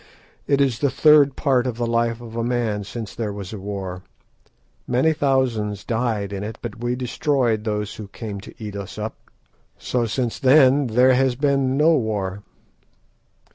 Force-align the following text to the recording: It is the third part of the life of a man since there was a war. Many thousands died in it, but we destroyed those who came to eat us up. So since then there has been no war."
It 0.47 0.59
is 0.59 0.79
the 0.79 0.89
third 0.89 1.35
part 1.35 1.67
of 1.67 1.77
the 1.77 1.85
life 1.85 2.21
of 2.21 2.35
a 2.35 2.43
man 2.43 2.83
since 2.83 3.13
there 3.13 3.31
was 3.31 3.53
a 3.53 3.59
war. 3.59 4.01
Many 4.87 5.13
thousands 5.13 5.83
died 5.83 6.33
in 6.33 6.43
it, 6.43 6.57
but 6.59 6.79
we 6.83 6.95
destroyed 6.95 7.65
those 7.65 7.93
who 7.97 8.07
came 8.07 8.41
to 8.41 8.55
eat 8.57 8.75
us 8.75 8.97
up. 8.97 9.13
So 9.77 10.07
since 10.07 10.39
then 10.39 10.87
there 10.87 11.13
has 11.13 11.35
been 11.35 11.77
no 11.77 11.93
war." 11.93 12.41